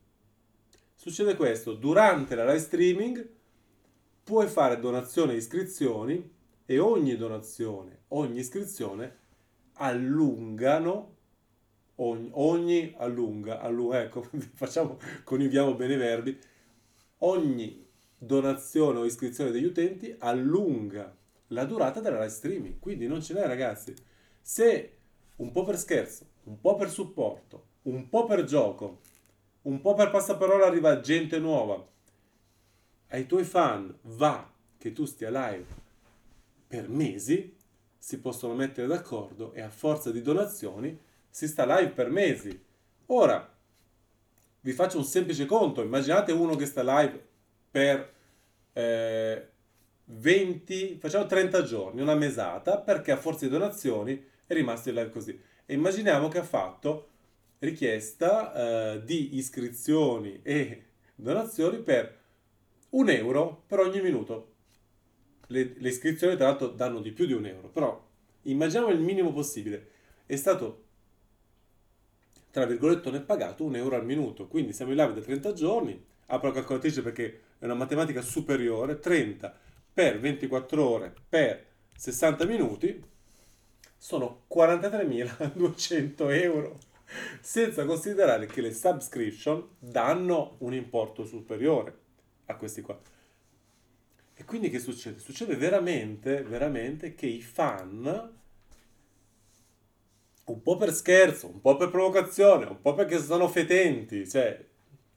Succede 0.94 1.34
questo, 1.34 1.74
durante 1.74 2.36
la 2.36 2.44
live 2.44 2.60
streaming 2.60 3.28
puoi 4.22 4.46
fare 4.46 4.78
donazioni 4.78 5.32
e 5.32 5.36
iscrizioni 5.38 6.30
e 6.64 6.78
ogni 6.78 7.16
donazione, 7.16 8.04
ogni 8.08 8.38
iscrizione 8.38 9.18
allungano, 9.74 11.16
ogni, 11.96 12.30
ogni 12.34 12.94
allunga, 12.98 13.60
allunga, 13.60 14.02
ecco, 14.02 14.22
facciamo, 14.54 14.98
coniughiamo 15.24 15.74
bene 15.74 15.94
i 15.94 15.98
verbi, 15.98 16.38
ogni 17.18 17.84
donazione 18.16 19.00
o 19.00 19.04
iscrizione 19.04 19.50
degli 19.50 19.64
utenti 19.64 20.14
allunga 20.20 21.12
la 21.48 21.64
durata 21.64 21.98
della 21.98 22.20
live 22.20 22.30
streaming, 22.30 22.78
quindi 22.78 23.08
non 23.08 23.20
ce 23.20 23.34
n'è 23.34 23.44
ragazzi. 23.44 23.92
Se 24.40 24.98
un 25.42 25.50
po' 25.50 25.64
per 25.64 25.76
scherzo, 25.76 26.26
un 26.44 26.60
po' 26.60 26.76
per 26.76 26.88
supporto, 26.88 27.66
un 27.82 28.08
po' 28.08 28.26
per 28.26 28.44
gioco, 28.44 29.00
un 29.62 29.80
po' 29.80 29.94
per 29.94 30.10
passaparola 30.10 30.66
arriva 30.66 31.00
gente 31.00 31.40
nuova, 31.40 31.84
ai 33.08 33.26
tuoi 33.26 33.42
fan 33.42 33.92
va 34.02 34.48
che 34.78 34.92
tu 34.92 35.04
stia 35.04 35.30
live 35.30 35.66
per 36.68 36.88
mesi, 36.88 37.56
si 37.98 38.20
possono 38.20 38.54
mettere 38.54 38.86
d'accordo 38.86 39.52
e 39.52 39.60
a 39.60 39.68
forza 39.68 40.12
di 40.12 40.22
donazioni 40.22 40.96
si 41.28 41.48
sta 41.48 41.64
live 41.64 41.90
per 41.90 42.08
mesi. 42.08 42.64
Ora, 43.06 43.52
vi 44.60 44.72
faccio 44.72 44.98
un 44.98 45.04
semplice 45.04 45.44
conto, 45.46 45.82
immaginate 45.82 46.30
uno 46.30 46.54
che 46.54 46.66
sta 46.66 46.82
live 46.82 47.20
per 47.68 48.12
eh, 48.72 49.48
20, 50.04 50.98
facciamo 51.00 51.26
30 51.26 51.62
giorni, 51.64 52.00
una 52.00 52.14
mesata, 52.14 52.78
perché 52.78 53.10
a 53.10 53.16
forza 53.16 53.44
di 53.44 53.50
donazioni 53.50 54.30
è 54.46 54.54
rimasto 54.54 54.88
in 54.88 54.96
live 54.96 55.10
così. 55.10 55.38
E 55.64 55.74
immaginiamo 55.74 56.28
che 56.28 56.38
ha 56.38 56.44
fatto 56.44 57.08
richiesta 57.58 58.94
eh, 58.94 59.04
di 59.04 59.36
iscrizioni 59.36 60.40
e 60.42 60.84
donazioni 61.14 61.78
per 61.78 62.18
un 62.90 63.08
euro 63.08 63.62
per 63.66 63.80
ogni 63.80 64.00
minuto. 64.00 64.50
Le, 65.46 65.74
le 65.76 65.88
iscrizioni 65.88 66.36
tra 66.36 66.46
l'altro 66.46 66.68
danno 66.68 67.00
di 67.00 67.12
più 67.12 67.26
di 67.26 67.32
un 67.32 67.46
euro, 67.46 67.68
però 67.68 68.08
immaginiamo 68.42 68.90
il 68.92 69.00
minimo 69.00 69.32
possibile. 69.32 69.90
È 70.26 70.36
stato, 70.36 70.84
tra 72.50 72.66
virgolette, 72.66 73.10
è 73.10 73.20
pagato 73.20 73.64
un 73.64 73.76
euro 73.76 73.96
al 73.96 74.04
minuto, 74.04 74.48
quindi 74.48 74.72
siamo 74.72 74.92
in 74.92 74.98
live 74.98 75.14
da 75.14 75.20
30 75.20 75.52
giorni, 75.52 76.04
apro 76.26 76.48
la 76.48 76.54
calcolatrice 76.54 77.02
perché 77.02 77.40
è 77.58 77.64
una 77.64 77.74
matematica 77.74 78.22
superiore, 78.22 78.98
30 78.98 79.58
per 79.92 80.18
24 80.18 80.88
ore 80.88 81.14
per 81.28 81.66
60 81.94 82.46
minuti 82.46 83.10
sono 84.02 84.46
43.200 84.52 86.32
euro 86.42 86.80
senza 87.40 87.84
considerare 87.84 88.46
che 88.46 88.60
le 88.60 88.74
subscription 88.74 89.76
danno 89.78 90.56
un 90.58 90.74
importo 90.74 91.24
superiore 91.24 91.96
a 92.46 92.56
questi 92.56 92.80
qua. 92.80 92.98
E 94.34 94.44
quindi 94.44 94.70
che 94.70 94.80
succede? 94.80 95.20
Succede 95.20 95.54
veramente, 95.54 96.42
veramente 96.42 97.14
che 97.14 97.26
i 97.26 97.40
fan, 97.40 98.32
un 100.46 100.62
po' 100.62 100.76
per 100.76 100.92
scherzo, 100.92 101.46
un 101.46 101.60
po' 101.60 101.76
per 101.76 101.90
provocazione, 101.90 102.64
un 102.64 102.80
po' 102.80 102.94
perché 102.94 103.20
sono 103.20 103.46
fetenti, 103.46 104.28
cioè 104.28 104.66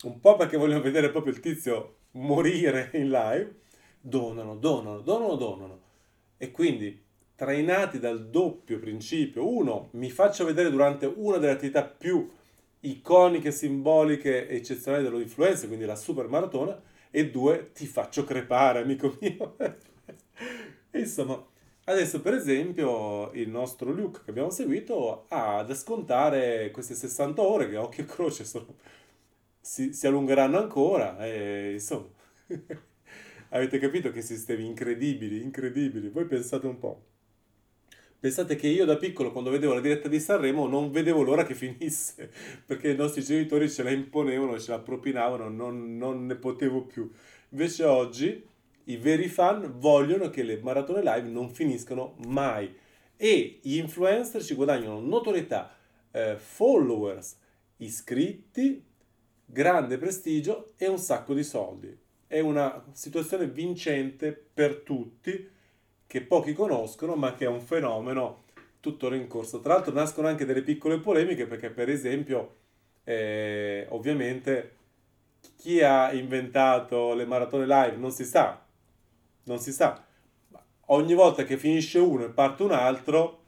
un 0.04 0.20
po' 0.20 0.36
perché 0.36 0.58
vogliono 0.58 0.82
vedere 0.82 1.10
proprio 1.10 1.34
il 1.34 1.39
tizio 1.39 1.96
morire 2.12 2.92
in 2.94 3.10
live, 3.10 3.62
donano, 4.00 4.56
donano, 4.56 5.00
donano, 5.00 5.36
donano. 5.36 5.82
E 6.38 6.51
quindi, 6.51 7.04
trainati 7.36 8.00
dal 8.00 8.30
doppio 8.30 8.80
principio, 8.80 9.48
uno, 9.48 9.89
mi 9.92 10.10
faccio 10.10 10.46
vedere 10.46 10.70
durante 10.70 11.06
una 11.06 11.38
delle 11.38 11.54
attività 11.54 11.84
più 11.84 12.30
iconiche, 12.82 13.51
simboliche 13.51 14.48
e 14.48 14.58
eccezionali 14.58 15.04
dell'influenza, 15.04 15.68
quindi 15.68 15.86
la 15.86 15.96
super 15.96 16.27
maratona, 16.27 16.80
e 17.12 17.30
due, 17.30 17.72
ti 17.74 17.86
faccio 17.86 18.24
crepare, 18.24 18.82
amico 18.82 19.18
mio. 19.20 19.56
Insomma, 20.92 21.46
adesso 21.86 22.22
per 22.22 22.34
esempio 22.34 23.32
il 23.34 23.50
nostro 23.50 23.92
Luke 23.92 24.22
che 24.24 24.30
abbiamo 24.30 24.50
seguito 24.50 25.25
ha 25.30 25.63
da 25.63 25.75
scontare 25.75 26.72
queste 26.72 26.96
60 26.96 27.42
ore 27.42 27.70
che 27.70 27.77
occhio 27.77 28.04
e 28.04 28.08
croce 28.08 28.46
sono, 28.46 28.75
si, 29.60 29.94
si 29.94 30.08
allungheranno 30.08 30.58
ancora 30.58 31.24
e 31.25 31.74
insomma 31.74 32.08
Avete 33.50 33.80
capito 33.80 34.12
che 34.12 34.22
sistemi 34.22 34.65
incredibili, 34.65 35.42
incredibili. 35.42 36.10
Voi 36.10 36.25
pensate 36.25 36.68
un 36.68 36.77
po'. 36.77 37.14
Pensate 38.19 38.55
che 38.55 38.67
io 38.67 38.86
da 38.86 38.98
piccolo, 38.98 39.31
quando 39.31 39.51
vedevo 39.51 39.74
la 39.74 39.81
diretta 39.81 40.07
di 40.07 40.19
Sanremo, 40.19 40.67
non 40.67 40.89
vedevo 40.91 41.22
l'ora 41.22 41.45
che 41.45 41.53
finisse, 41.53 42.31
perché 42.65 42.89
i 42.91 42.95
nostri 42.95 43.24
genitori 43.24 43.69
ce 43.69 43.84
la 43.84 43.91
imponevano, 43.91 44.60
ce 44.60 44.72
la 44.72 44.79
propinavano, 44.79 45.50
non, 45.50 45.98
non 45.98 46.25
ne 46.25 46.36
potevo 46.36 46.86
più. 46.86 47.10
Invece 47.50 47.84
oggi 47.84 48.43
i 48.86 48.98
veri 48.98 49.27
fan 49.27 49.75
vogliono 49.77 50.29
che 50.29 50.43
le 50.43 50.60
maratone 50.62 51.01
live 51.01 51.29
non 51.29 51.50
finiscano 51.50 52.15
mai 52.27 52.74
e 53.17 53.60
gli 53.62 53.77
influencer 53.77 54.43
ci 54.43 54.55
guadagnano 54.55 55.00
notorietà, 55.00 55.75
eh, 56.12 56.36
followers, 56.38 57.38
iscritti, 57.77 58.84
grande 59.45 59.98
prestigio 59.98 60.74
e 60.77 60.88
un 60.88 60.98
sacco 60.98 61.34
di 61.34 61.43
soldi. 61.43 61.95
È 62.27 62.39
una 62.39 62.84
situazione 62.91 63.48
vincente 63.48 64.31
per 64.31 64.77
tutti 64.77 65.53
che 66.15 66.22
pochi 66.22 66.53
conoscono 66.53 67.15
ma 67.15 67.34
che 67.34 67.43
è 67.43 67.50
un 67.50 67.60
fenomeno 67.60 68.43
tuttora 68.79 69.17
in 69.17 69.27
corso. 69.27 69.60
Tra 69.60 69.74
l'altro 69.74 69.91
nascono 69.91 70.29
anche 70.29 70.45
delle 70.45 70.62
piccole 70.62 70.98
polemiche 70.98 71.45
perché 71.45 71.69
per 71.69 71.89
esempio 71.89 72.55
eh, 73.03 73.86
ovviamente 73.89 74.77
chi 75.57 75.81
ha 75.81 76.13
inventato 76.13 77.13
le 77.13 77.25
maratone 77.25 77.65
live 77.65 77.98
non 77.98 78.12
si 78.12 78.24
sa, 78.24 78.65
non 79.43 79.60
si 79.60 79.74
sa. 79.74 80.05
Ogni 80.86 81.13
volta 81.13 81.43
che 81.43 81.57
finisce 81.57 82.00
uno 82.00 82.24
e 82.24 82.29
parte 82.29 82.63
un 82.63 82.72
altro, 82.72 83.41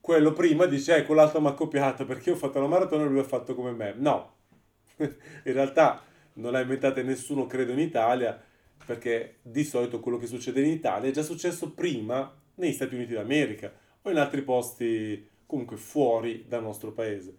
quello 0.00 0.32
prima 0.32 0.64
dice, 0.64 0.96
eh, 0.96 1.04
quell'altro 1.04 1.42
mi 1.42 1.48
ha 1.48 1.52
copiato 1.52 2.06
perché 2.06 2.30
ho 2.30 2.36
fatto 2.36 2.60
la 2.60 2.66
maratona 2.66 3.04
e 3.04 3.08
lui 3.08 3.18
ha 3.18 3.24
fatto 3.24 3.54
come 3.54 3.72
me. 3.72 3.92
No, 3.94 4.36
in 4.96 5.10
realtà 5.52 6.02
non 6.34 6.52
l'ha 6.52 6.60
inventata 6.60 7.02
nessuno, 7.02 7.46
credo, 7.46 7.72
in 7.72 7.80
Italia, 7.80 8.42
perché 8.90 9.36
di 9.42 9.62
solito 9.62 10.00
quello 10.00 10.18
che 10.18 10.26
succede 10.26 10.62
in 10.62 10.68
Italia 10.72 11.08
è 11.08 11.12
già 11.12 11.22
successo 11.22 11.70
prima 11.70 12.36
negli 12.56 12.72
Stati 12.72 12.96
Uniti 12.96 13.12
d'America 13.12 13.72
o 14.02 14.10
in 14.10 14.16
altri 14.16 14.42
posti 14.42 15.28
comunque 15.46 15.76
fuori 15.76 16.44
dal 16.48 16.64
nostro 16.64 16.90
paese. 16.90 17.32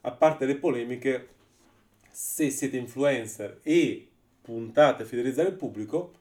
A 0.00 0.12
parte 0.12 0.46
le 0.46 0.56
polemiche, 0.56 1.28
se 2.10 2.48
siete 2.48 2.78
influencer 2.78 3.60
e 3.64 4.08
puntate 4.40 5.02
a 5.02 5.06
fidelizzare 5.06 5.50
il 5.50 5.56
pubblico, 5.56 6.14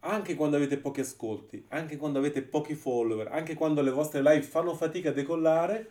anche 0.00 0.36
quando 0.36 0.58
avete 0.58 0.76
pochi 0.76 1.00
ascolti, 1.00 1.64
anche 1.70 1.96
quando 1.96 2.20
avete 2.20 2.42
pochi 2.42 2.76
follower, 2.76 3.26
anche 3.32 3.54
quando 3.54 3.82
le 3.82 3.90
vostre 3.90 4.22
live 4.22 4.42
fanno 4.42 4.76
fatica 4.76 5.08
a 5.08 5.12
decollare, 5.12 5.90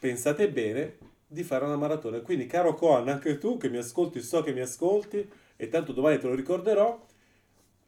pensate 0.00 0.50
bene 0.50 0.96
di 1.24 1.44
fare 1.44 1.64
una 1.64 1.76
maratona. 1.76 2.18
Quindi, 2.18 2.46
caro 2.46 2.74
Coan, 2.74 3.06
anche 3.08 3.38
tu 3.38 3.58
che 3.58 3.68
mi 3.68 3.76
ascolti, 3.76 4.20
so 4.22 4.42
che 4.42 4.52
mi 4.52 4.60
ascolti, 4.60 5.30
e 5.54 5.68
tanto 5.68 5.92
domani 5.92 6.18
te 6.18 6.26
lo 6.26 6.34
ricorderò, 6.34 7.12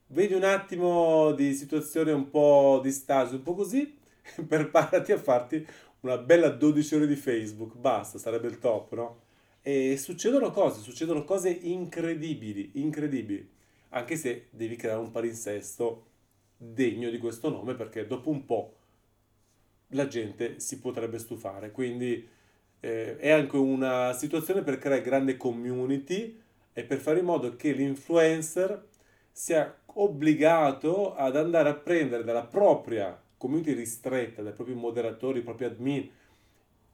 vedi 0.08 0.34
un 0.34 0.44
attimo 0.44 1.32
di 1.32 1.54
situazione 1.54 2.12
un 2.12 2.30
po' 2.30 2.80
di 2.82 2.90
stasi, 2.92 3.34
un 3.34 3.42
po' 3.42 3.54
così, 3.54 3.96
preparati 4.46 5.12
a 5.12 5.18
farti 5.18 5.66
una 6.00 6.18
bella 6.18 6.48
12 6.48 6.94
ore 6.94 7.06
di 7.06 7.16
Facebook, 7.16 7.74
basta, 7.76 8.18
sarebbe 8.18 8.48
il 8.48 8.58
top, 8.58 8.94
no? 8.94 9.20
E 9.62 9.96
succedono 9.96 10.50
cose, 10.50 10.80
succedono 10.80 11.24
cose 11.24 11.50
incredibili, 11.50 12.70
incredibili 12.74 13.54
anche 13.96 14.16
se 14.16 14.48
devi 14.50 14.76
creare 14.76 15.00
un 15.00 15.10
palinsesto 15.10 16.06
degno 16.56 17.10
di 17.10 17.18
questo 17.18 17.48
nome 17.50 17.74
perché 17.74 18.06
dopo 18.06 18.30
un 18.30 18.44
po' 18.44 18.74
la 19.88 20.06
gente 20.06 20.60
si 20.60 20.78
potrebbe 20.80 21.18
stufare. 21.18 21.70
Quindi 21.70 22.26
eh, 22.80 23.16
è 23.16 23.30
anche 23.30 23.56
una 23.56 24.12
situazione 24.12 24.62
per 24.62 24.78
creare 24.78 25.02
grande 25.02 25.36
community 25.36 26.40
e 26.72 26.84
per 26.84 26.98
fare 26.98 27.20
in 27.20 27.24
modo 27.24 27.56
che 27.56 27.72
l'influencer 27.72 28.86
sia 29.32 29.74
obbligato 29.98 31.14
ad 31.14 31.36
andare 31.36 31.68
a 31.68 31.74
prendere 31.74 32.24
dalla 32.24 32.44
propria 32.44 33.20
community 33.36 33.74
ristretta, 33.74 34.42
dai 34.42 34.52
propri 34.52 34.74
moderatori, 34.74 35.38
i 35.38 35.42
propri 35.42 35.66
admin, 35.66 36.08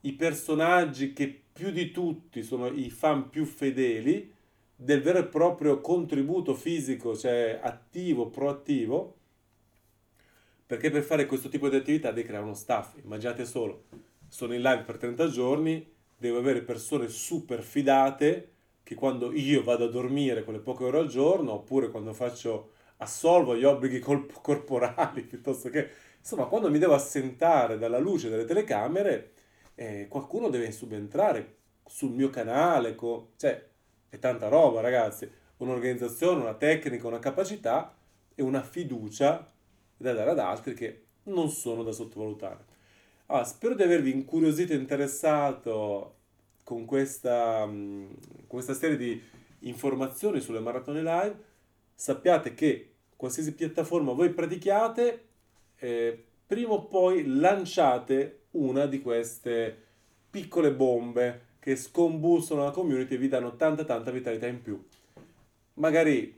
i 0.01 0.13
personaggi 0.13 1.13
che 1.13 1.43
più 1.53 1.71
di 1.71 1.91
tutti 1.91 2.43
sono 2.43 2.67
i 2.69 2.91
fan 2.91 3.31
più 3.31 3.45
fedeli 3.45 4.33
del 4.75 5.01
vero 5.01 5.19
e 5.19 5.25
proprio 5.25 5.81
contributo 5.81 6.55
fisico, 6.55 7.17
cioè 7.17 7.61
attivo, 7.63 8.29
proattivo, 8.29 9.17
perché 10.67 10.91
per 10.91 11.03
fare 11.03 11.27
questo 11.27 11.49
tipo 11.49 11.69
di 11.69 11.77
attività 11.77 12.11
devi 12.11 12.27
creare 12.27 12.45
uno 12.45 12.55
staff. 12.55 12.97
Immaginate 13.03 13.45
solo, 13.45 13.85
sono 14.29 14.55
in 14.55 14.63
live 14.63 14.83
per 14.83 14.97
30 14.97 15.29
giorni, 15.29 15.87
devo 16.17 16.39
avere 16.39 16.63
persone 16.63 17.09
super 17.09 17.63
fidate 17.63 18.51
che 18.83 18.95
quando 18.95 19.33
io 19.33 19.63
vado 19.63 19.85
a 19.85 19.91
dormire 19.91 20.43
quelle 20.43 20.59
poche 20.59 20.85
ore 20.85 20.99
al 20.99 21.09
giorno, 21.09 21.53
oppure 21.53 21.91
quando 21.91 22.13
faccio 22.13 22.71
assolvo 23.03 23.57
gli 23.57 23.65
obblighi 23.65 23.99
corporali, 24.01 25.23
piuttosto 25.27 25.69
che... 25.69 25.89
Insomma, 26.19 26.47
quando 26.47 26.71
mi 26.71 26.79
devo 26.79 26.95
assentare 26.95 27.79
dalla 27.79 27.99
luce 27.99 28.29
delle 28.29 28.45
telecamere, 28.45 29.33
eh, 29.75 30.07
qualcuno 30.09 30.49
deve 30.49 30.71
subentrare 30.71 31.57
sul 31.85 32.11
mio 32.13 32.31
canale, 32.31 32.95
co- 32.95 33.33
cioè 33.37 33.69
è 34.09 34.19
tanta 34.19 34.49
roba, 34.49 34.81
ragazzi. 34.81 35.31
Un'organizzazione, 35.59 36.41
una 36.41 36.55
tecnica, 36.55 37.07
una 37.07 37.19
capacità 37.19 37.95
e 38.35 38.43
una 38.43 38.63
fiducia 38.63 39.47
da 39.97 40.13
dare 40.13 40.31
ad 40.31 40.39
altri 40.39 40.75
che 40.75 41.05
non 41.25 41.49
sono 41.49 41.83
da 41.83 41.93
sottovalutare. 41.93 42.65
Allora, 43.27 43.45
spero 43.45 43.75
di 43.75 43.83
avervi 43.83 44.13
incuriosito 44.13 44.73
e 44.73 44.77
interessato 44.77 46.17
con 46.65 46.85
questa, 46.85 47.65
mm, 47.67 48.13
questa 48.47 48.75
serie 48.75 48.97
di 48.97 49.21
informazioni 49.61 50.41
sulle 50.41 50.61
maratone 50.61 51.01
live. 51.03 51.37
Sappiate 51.95 52.55
che 52.55 52.92
qualsiasi 53.23 53.55
piattaforma 53.55 54.15
voi 54.15 54.31
pratichiate, 54.31 55.27
eh, 55.77 56.25
prima 56.45 56.73
o 56.73 56.87
poi 56.87 57.25
lanciate 57.25 58.47
una 58.53 58.87
di 58.87 59.01
queste 59.01 59.79
piccole 60.29 60.73
bombe 60.73 61.51
che 61.61 61.77
scombussano 61.77 62.65
la 62.65 62.73
community 62.73 63.15
e 63.15 63.19
vi 63.19 63.29
danno 63.29 63.55
tanta 63.55 63.85
tanta 63.85 64.11
vitalità 64.11 64.49
in 64.49 64.61
più. 64.61 64.85
Magari 65.75 66.37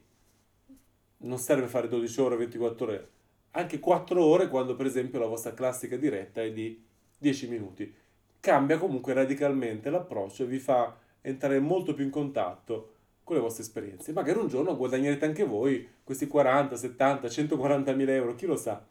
non 1.17 1.39
serve 1.39 1.69
fare 1.69 1.89
12 1.89 2.21
ore, 2.21 2.37
24 2.37 2.85
ore, 2.85 3.09
anche 3.53 3.79
4 3.79 4.23
ore 4.23 4.49
quando 4.49 4.77
per 4.77 4.85
esempio 4.85 5.19
la 5.19 5.27
vostra 5.27 5.55
classica 5.55 5.97
diretta 5.97 6.43
è 6.43 6.53
di 6.53 6.85
10 7.17 7.49
minuti. 7.49 7.95
Cambia 8.41 8.77
comunque 8.77 9.15
radicalmente 9.15 9.89
l'approccio 9.89 10.43
e 10.43 10.47
vi 10.49 10.59
fa 10.59 10.99
entrare 11.23 11.61
molto 11.61 11.95
più 11.95 12.05
in 12.05 12.11
contatto 12.11 12.94
con 13.25 13.37
le 13.37 13.43
vostre 13.43 13.65
esperienze. 13.65 14.13
Magari 14.13 14.39
un 14.39 14.49
giorno 14.49 14.77
guadagnerete 14.77 15.25
anche 15.25 15.45
voi 15.45 15.89
questi 16.05 16.27
40, 16.29 16.77
70, 16.77 17.29
140 17.29 17.93
mila 17.93 18.13
euro, 18.13 18.35
chi 18.35 18.47
lo 18.47 18.57
sa. 18.57 18.85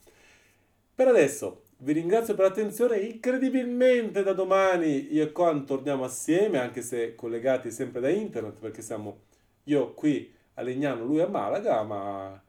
Per 0.95 1.07
adesso 1.07 1.61
vi 1.77 1.93
ringrazio 1.93 2.33
per 2.33 2.45
l'attenzione, 2.45 2.97
incredibilmente 2.97 4.23
da 4.23 4.33
domani 4.33 5.13
io 5.13 5.23
e 5.23 5.31
Con 5.31 5.65
torniamo 5.65 6.03
assieme, 6.03 6.59
anche 6.59 6.81
se 6.81 7.15
collegati 7.15 7.71
sempre 7.71 8.01
da 8.01 8.09
internet, 8.09 8.59
perché 8.59 8.81
siamo 8.81 9.21
io 9.65 9.93
qui 9.93 10.33
a 10.55 10.61
Legnano, 10.61 11.03
lui 11.03 11.21
a 11.21 11.27
Malaga, 11.27 11.83
ma 11.83 12.41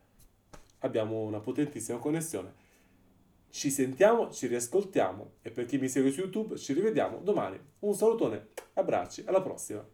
abbiamo 0.81 1.23
una 1.23 1.41
potentissima 1.41 1.99
connessione. 1.99 2.63
Ci 3.51 3.71
sentiamo, 3.71 4.31
ci 4.31 4.47
riascoltiamo 4.47 5.35
e 5.43 5.51
per 5.51 5.67
chi 5.67 5.79
mi 5.79 5.89
segue 5.89 6.11
su 6.11 6.21
YouTube 6.21 6.57
ci 6.57 6.73
rivediamo 6.73 7.19
domani. 7.19 7.59
Un 7.81 7.95
salutone, 7.95 8.49
abbracci, 8.75 9.23
alla 9.27 9.41
prossima. 9.41 9.94